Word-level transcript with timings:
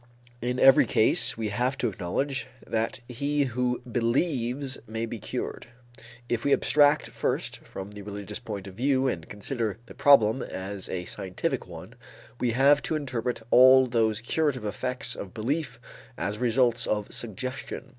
In 0.41 0.59
every 0.59 0.87
case 0.87 1.37
we 1.37 1.49
have 1.49 1.77
to 1.77 1.87
acknowledge 1.87 2.47
that 2.65 3.01
he 3.07 3.43
who 3.43 3.81
believes 3.81 4.79
may 4.87 5.05
be 5.05 5.19
cured. 5.19 5.67
If 6.27 6.43
we 6.43 6.53
abstract 6.53 7.09
first 7.09 7.57
from 7.59 7.91
the 7.91 8.01
religious 8.01 8.39
point 8.39 8.65
of 8.65 8.73
view 8.73 9.07
and 9.07 9.29
consider 9.29 9.77
the 9.85 9.93
problem 9.93 10.41
as 10.41 10.89
a 10.89 11.05
scientific 11.05 11.67
one, 11.67 11.93
we 12.39 12.49
have 12.49 12.81
to 12.81 12.95
interpret 12.95 13.43
all 13.51 13.85
those 13.85 14.21
curative 14.21 14.65
effects 14.65 15.13
of 15.15 15.35
belief 15.35 15.79
as 16.17 16.39
results 16.39 16.87
of 16.87 17.13
suggestion. 17.13 17.89